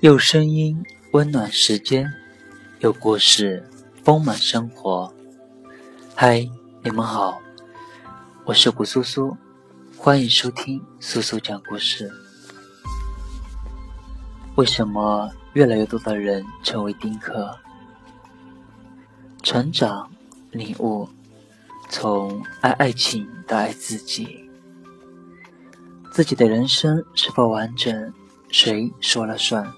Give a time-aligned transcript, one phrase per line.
[0.00, 2.12] 有声音温暖时间，
[2.80, 3.66] 有故事
[4.04, 5.10] 丰满生活。
[6.14, 6.46] 嗨，
[6.84, 7.40] 你们好，
[8.44, 9.34] 我是古苏苏，
[9.96, 12.12] 欢迎收听苏苏讲故事。
[14.56, 17.58] 为什么越来越多的人成为丁克？
[19.42, 20.10] 成长、
[20.50, 21.08] 领悟，
[21.88, 24.50] 从爱爱情到爱自己，
[26.12, 28.12] 自己的人生是否完整，
[28.50, 29.72] 谁说了算？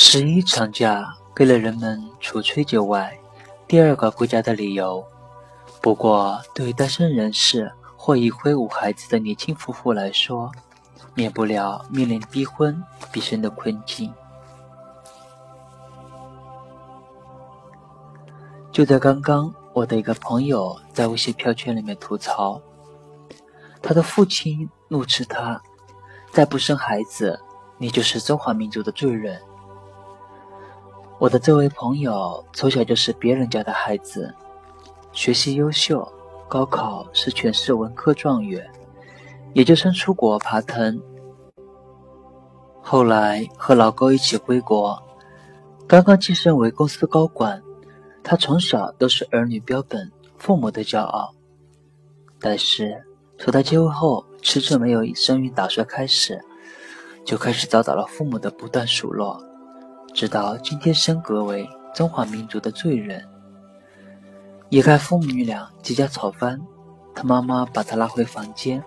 [0.00, 3.18] 十一长假给了人们除吹酒外
[3.66, 5.04] 第二个回家的理由。
[5.82, 10.52] 不过，对于单身人士或已挥舞孩子的年轻夫妇来说，
[11.14, 12.80] 免不了面临逼婚
[13.10, 14.14] 逼生的困境。
[18.70, 22.62] 就在刚刚，我的一个朋友在微信票圈里面吐槽，
[23.82, 25.60] 他的父亲怒斥他
[26.30, 27.40] ：“再不生孩子，
[27.78, 29.42] 你就是中华民族的罪人。”
[31.18, 34.32] 我的这位朋友从小就是别人家的孩子，
[35.10, 36.06] 学习优秀，
[36.46, 38.64] 高考是全市文科状元，
[39.54, 41.00] 研究生出国爬藤。
[42.80, 44.96] 后来和老高一起回国，
[45.88, 47.60] 刚刚晋升为公司高管。
[48.22, 51.34] 他从小都是儿女标本，父母的骄傲。
[52.38, 53.02] 但是
[53.38, 56.40] 从他结婚后迟迟没有生育打算开始，
[57.24, 59.42] 就开始遭到了父母的不断数落。
[60.12, 63.24] 直到今天升格为中华民族的罪人，
[64.70, 66.60] 眼看父母俩即将吵翻，
[67.14, 68.82] 他妈妈把他拉回房间，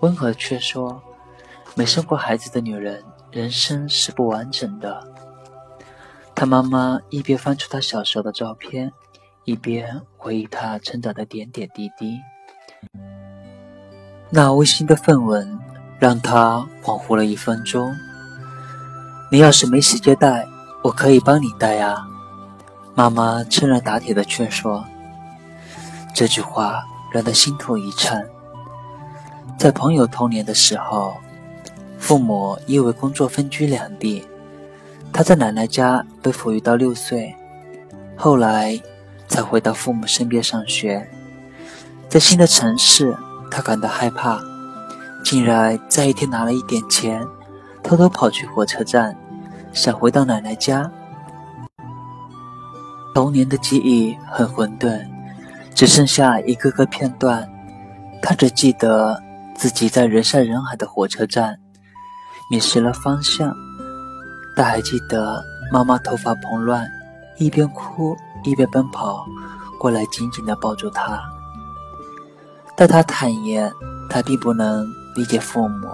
[0.00, 1.00] 温和却说
[1.76, 5.06] ：“没生过孩子的女人，人生是不完整的。”
[6.34, 8.92] 他妈妈一边翻出他小时候的照片，
[9.44, 12.18] 一边回忆他成长的点点滴滴。
[14.30, 15.46] 那温馨的氛围
[15.98, 17.96] 让他恍惚了一分钟。
[19.30, 20.46] 你要是没时间带，
[20.82, 22.06] 我可以帮你带呀。
[22.94, 24.82] 妈妈趁热打铁的劝说。
[26.14, 28.26] 这句话让他心头一颤。
[29.58, 31.18] 在朋友童年的时候，
[31.98, 34.26] 父母因为工作分居两地，
[35.12, 37.34] 他在奶奶家被抚育到六岁，
[38.16, 38.80] 后来
[39.28, 41.06] 才回到父母身边上学。
[42.08, 43.14] 在新的城市，
[43.50, 44.40] 他感到害怕，
[45.22, 47.26] 竟然在一天拿了一点钱。
[47.82, 49.16] 偷偷跑去火车站，
[49.72, 50.90] 想回到奶奶家。
[53.14, 55.04] 童年的记忆很混沌，
[55.74, 57.48] 只剩下一个个片段。
[58.22, 59.20] 他只记得
[59.54, 61.58] 自己在人山人海的火车站
[62.50, 63.54] 迷失了方向，
[64.54, 66.86] 但还记得妈妈头发蓬乱，
[67.38, 69.24] 一边哭一边奔跑
[69.78, 71.20] 过来，紧紧地抱住他。
[72.76, 73.72] 但他坦言，
[74.08, 75.88] 他并不能理解父母。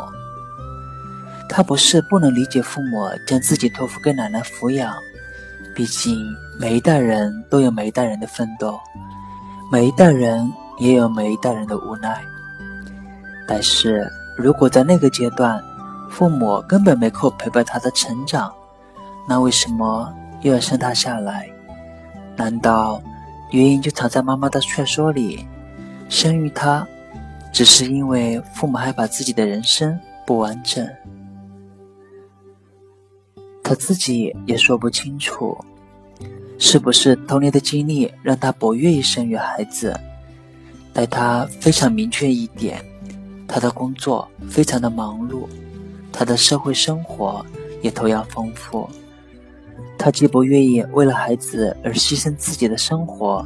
[1.48, 4.94] 他不是不能理解父母将自己托付给奶奶抚养，
[5.74, 6.18] 毕竟
[6.58, 8.78] 每一代人都有每一代人的奋斗，
[9.70, 12.20] 每一代人也有每一代人的无奈。
[13.46, 15.62] 但是如果在那个阶段，
[16.10, 18.52] 父母根本没空陪伴他的成长，
[19.28, 20.12] 那为什么
[20.42, 21.48] 又要生他下来？
[22.36, 23.02] 难道
[23.50, 25.46] 原因就藏在妈妈的劝说里？
[26.08, 26.86] 生育他，
[27.52, 30.86] 只是因为父母害怕自己的人生不完整？
[33.64, 35.56] 他自己也说不清楚，
[36.58, 39.98] 是不是童年的经历让他不愿意生育孩子。
[40.92, 42.84] 但他非常明确一点，
[43.48, 45.48] 他的工作非常的忙碌，
[46.12, 47.44] 他的社会生活
[47.82, 48.88] 也同样丰富。
[49.96, 53.42] 他既不愿意为了孩子而牺牲自己的生活，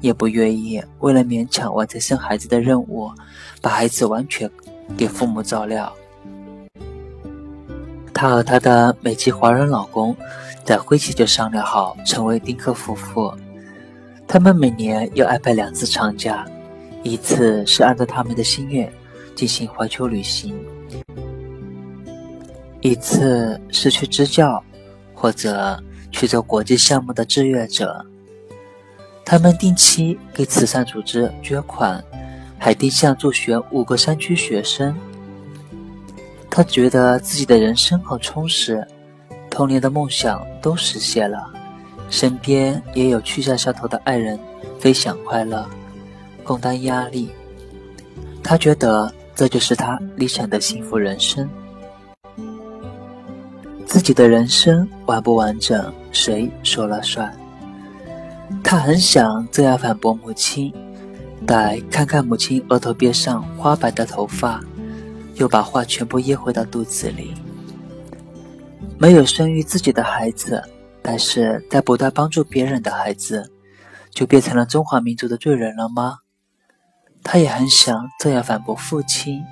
[0.00, 3.10] 也不愿意为了勉强完成生孩子的任务，
[3.60, 4.50] 把孩子完全
[4.96, 5.90] 给父母照料。
[8.22, 10.16] 她和她的美籍华人老公
[10.64, 13.34] 在婚前就商量好成为丁克夫妇。
[14.28, 16.46] 他们每年要安排两次长假，
[17.02, 18.88] 一次是按照他们的心愿
[19.34, 20.54] 进行环球旅行，
[22.80, 24.62] 一次是去支教
[25.12, 25.82] 或者
[26.12, 28.06] 去做国际项目的志愿者。
[29.24, 32.00] 他们定期给慈善组织捐款，
[32.56, 34.96] 还定向助学五个山区学生。
[36.54, 38.86] 他觉得自己的人生好充实，
[39.48, 41.50] 童年的梦想都实现了，
[42.10, 44.38] 身边也有去向相同的爱人，
[44.78, 45.66] 分享快乐，
[46.44, 47.30] 共担压力。
[48.42, 51.48] 他觉得这就是他理想的幸福人生。
[53.86, 57.34] 自己的人生完不完整，谁说了算？
[58.62, 60.70] 他很想这样反驳母亲，
[61.46, 64.62] 但看看母亲额头边上花白的头发。
[65.34, 67.34] 又把话全部噎回到肚子里。
[68.98, 70.62] 没有生育自己的孩子，
[71.02, 73.50] 但是在不断帮助别人的孩子，
[74.10, 76.18] 就变成了中华民族的罪人了吗？
[77.24, 79.42] 他也很想这样反驳父亲，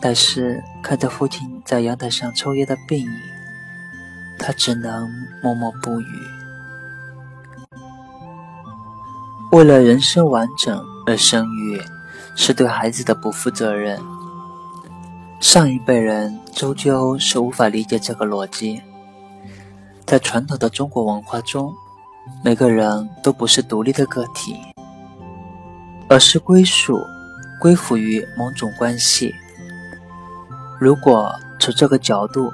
[0.00, 3.08] 但是看着父亲在阳台上抽烟的背影，
[4.38, 5.10] 他只能
[5.42, 6.06] 默默不语。
[9.50, 11.80] 为了人生完整而生育，
[12.34, 14.00] 是对孩子的不负责任。
[15.42, 18.80] 上一辈人终究是无法理解这个逻辑。
[20.06, 21.74] 在传统的中国文化中，
[22.44, 24.56] 每个人都不是独立的个体，
[26.08, 26.96] 而是归属、
[27.60, 29.34] 归附于某种关系。
[30.78, 32.52] 如果从这个角度，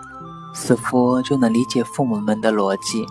[0.55, 3.05] 似乎就能理解父母们的逻辑：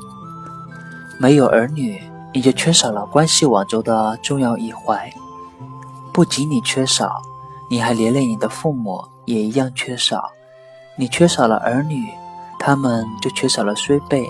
[1.19, 2.01] 没有儿女，
[2.33, 5.07] 你就缺少了关系网中的重要一环。
[6.11, 7.21] 不仅你缺少，
[7.69, 9.05] 你还连累你的父母。
[9.27, 10.31] 也一样缺少，
[10.95, 12.07] 你缺少了儿女，
[12.57, 14.25] 他们就缺少了孙辈，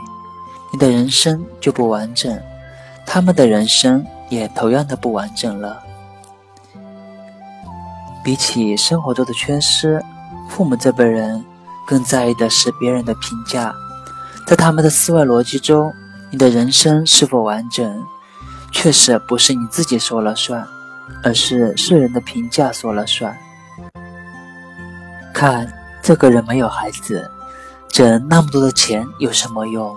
[0.73, 2.38] 你的人生就不完整，
[3.05, 5.83] 他们的人生也同样的不完整了。
[8.23, 10.03] 比起生活中的缺失，
[10.49, 11.45] 父母这辈人
[11.85, 13.73] 更在意的是别人的评价，
[14.47, 15.94] 在他们的思维逻辑中，
[16.31, 18.03] 你的人生是否完整，
[18.71, 20.67] 确实不是你自己说了算，
[21.23, 23.38] 而是世人的评价说了算。
[25.37, 27.29] 看这个人没有孩子，
[27.89, 29.95] 挣那么多的钱有什么用？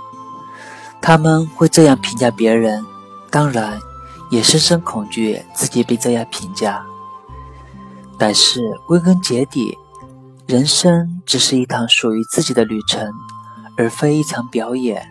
[1.00, 2.84] 他们会这样评价别人，
[3.30, 3.80] 当然
[4.28, 6.84] 也深深恐惧自己被这样评价。
[8.18, 9.78] 但是归根结底，
[10.46, 13.10] 人生只是一趟属于自己的旅程，
[13.78, 15.10] 而非一场表演。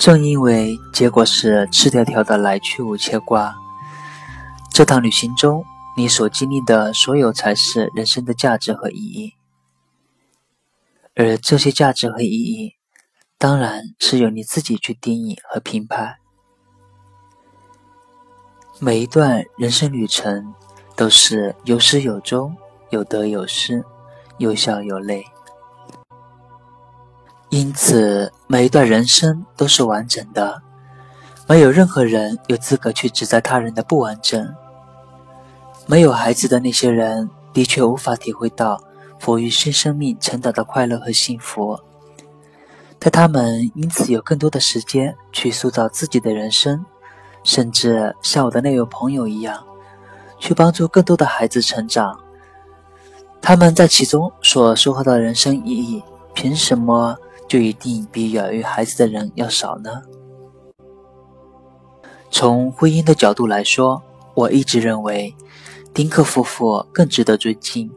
[0.00, 3.54] 正因为结果是赤条条的来去无牵挂，
[4.72, 5.64] 这趟旅行中。
[5.96, 9.34] 你所经历的所有才是人生的价值和意义，
[11.14, 12.74] 而这些价值和意义，
[13.38, 16.16] 当然是由你自己去定义和评判。
[18.80, 20.52] 每一段人生旅程
[20.96, 22.56] 都是有始有终，
[22.90, 23.84] 有得有失，
[24.38, 25.24] 有笑有泪，
[27.50, 30.60] 因此每一段人生都是完整的，
[31.48, 34.52] 没有任何人有资格去指责他人的不完整。
[35.86, 38.82] 没有孩子的那些人，的确无法体会到
[39.20, 41.78] 抚育新生命成长的快乐和幸福，
[42.98, 46.86] 但他们因此有更多的时间去塑造自己的人生，
[47.42, 49.62] 甚至像我的那位朋友一样，
[50.38, 52.18] 去帮助更多的孩子成长。
[53.42, 56.02] 他们在其中所收获的人生意义，
[56.32, 57.14] 凭什么
[57.46, 60.00] 就一定比养育孩子的人要少呢？
[62.30, 64.02] 从婚姻的角度来说，
[64.32, 65.36] 我一直认为。
[65.94, 67.88] 丁克夫妇更值得尊敬。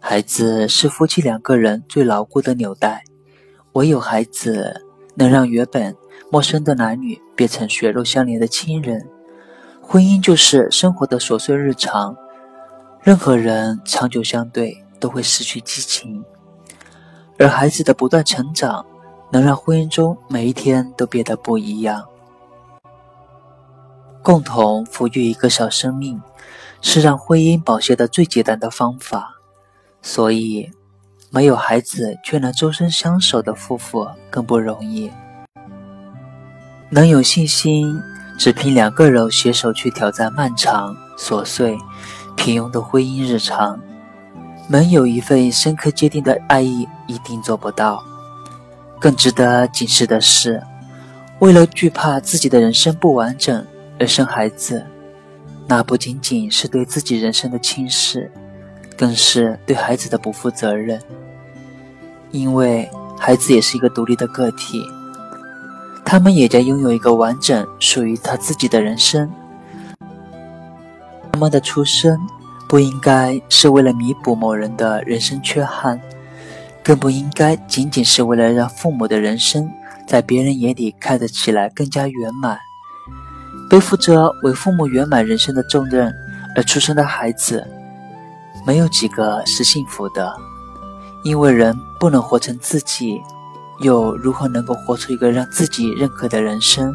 [0.00, 3.04] 孩子是夫妻两个人最牢固的纽带，
[3.74, 4.86] 唯有孩子
[5.16, 5.94] 能让原本
[6.30, 9.06] 陌生的男女变成血肉相连的亲人。
[9.82, 12.16] 婚姻就是生活的琐碎日常，
[13.02, 16.24] 任何人长久相对都会失去激情，
[17.38, 18.86] 而孩子的不断成长
[19.30, 22.02] 能让婚姻中每一天都变得不一样。
[24.26, 26.20] 共同抚育一个小生命。
[26.82, 29.36] 是让婚姻保鲜的最简单的方法，
[30.02, 30.70] 所以
[31.30, 35.10] 没有孩子却能终身相守的夫妇更不容易。
[36.90, 38.00] 能有信心
[38.38, 41.76] 只凭两个人携手去挑战漫长、琐碎、
[42.36, 43.80] 平庸的婚姻日常，
[44.68, 48.04] 能有一份深刻坚定的爱意一定做不到。
[49.00, 50.62] 更值得警示的是，
[51.40, 53.66] 为了惧怕自己的人生不完整
[53.98, 54.84] 而生孩子。
[55.68, 58.30] 那不仅仅是对自己人生的轻视，
[58.96, 61.00] 更是对孩子的不负责任。
[62.30, 62.88] 因为
[63.18, 64.82] 孩子也是一个独立的个体，
[66.04, 69.28] 他们也将拥有一个完整属于他自己的人生。
[71.32, 72.18] 他们的出生
[72.68, 76.00] 不应该是为了弥补某人的人生缺憾，
[76.84, 79.68] 更不应该仅仅是为了让父母的人生
[80.06, 82.58] 在别人眼里看得起来更加圆满。
[83.68, 86.14] 背负着为父母圆满人生的重任
[86.54, 87.66] 而出生的孩子，
[88.66, 90.34] 没有几个是幸福的。
[91.24, 93.20] 因为人不能活成自己，
[93.80, 96.94] 又如何能够活出一个让自己认可的人生？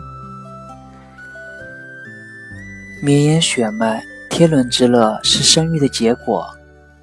[3.03, 6.47] 绵延血脉，天伦之乐是生育的结果，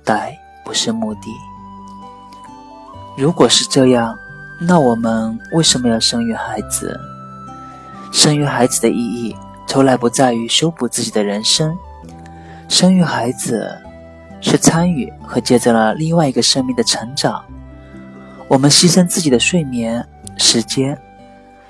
[0.05, 0.31] 但
[0.65, 1.21] 不是目的。
[3.19, 4.17] 如果是这样，
[4.61, 6.99] 那我们为什么要生育孩子？
[8.11, 9.37] 生育孩子的意义。
[9.69, 11.77] 从来不在于修补自己的人生，
[12.69, 13.79] 生育孩子
[14.41, 17.45] 是参与和见证了另外一个生命的成长。
[18.49, 20.03] 我们牺牲自己的睡眠
[20.39, 20.99] 时间，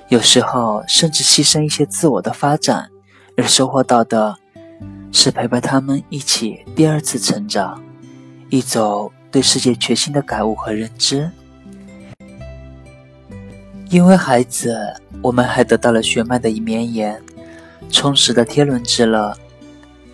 [0.07, 2.89] 有时候甚至牺牲一些自我的发展，
[3.35, 4.33] 而收获到的
[5.11, 7.83] 是陪伴他们一起第二次成长，
[8.49, 11.29] 一种对世界全新的感悟和认知。
[13.89, 17.21] 因为孩子，我们还得到了血脉的一绵延，
[17.89, 19.35] 充实的天伦之乐。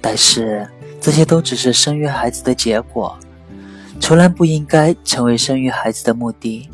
[0.01, 0.67] 但是，
[1.01, 3.17] 这些都只是生育孩子的结果，
[4.00, 6.70] 从来不应该成为生育孩子的目的。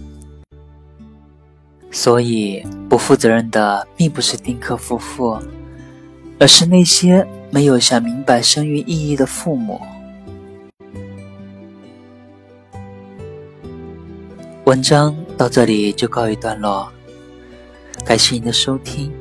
[1.92, 5.40] 所以，不负责任的并不是丁克夫妇，
[6.40, 9.82] 而是那些没有想明白生育意义的父母。
[14.66, 16.90] 文章到这里就告一段落，
[18.06, 19.12] 感谢您的收听。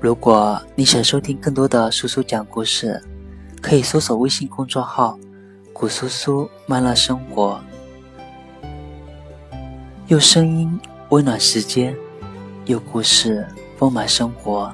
[0.00, 3.02] 如果你想收听更多的苏苏讲故事，
[3.60, 5.18] 可以搜索微信公众号
[5.74, 7.60] “古苏苏慢乐生活”，
[10.06, 10.78] 用声音
[11.08, 11.96] 温暖时间，
[12.66, 13.44] 用故事
[13.76, 14.72] 丰满生活。